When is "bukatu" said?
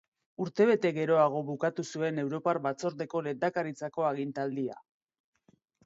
1.51-1.85